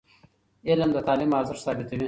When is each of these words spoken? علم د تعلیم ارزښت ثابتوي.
علم 0.69 0.89
د 0.93 0.97
تعلیم 1.07 1.31
ارزښت 1.39 1.61
ثابتوي. 1.65 1.99